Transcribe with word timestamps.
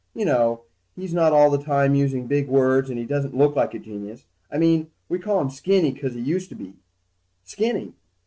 You 0.15 0.25
know, 0.25 0.63
he's 0.95 1.13
not 1.13 1.31
all 1.31 1.51
the 1.51 1.61
time 1.63 1.93
using 1.93 2.25
big 2.25 2.47
words, 2.47 2.89
and 2.89 2.97
he 2.97 3.05
doesn't 3.05 3.37
look 3.37 3.55
like 3.55 3.75
a 3.75 3.77
genius. 3.77 4.25
I 4.51 4.57
mean, 4.57 4.89
we 5.07 5.19
call 5.19 5.39
him 5.39 5.51
Skinny 5.51 5.93
'cause 5.93 6.15
he 6.15 6.21
used 6.21 6.49
to 6.49 6.55
be 6.55 6.73
Skinny. 7.43 7.93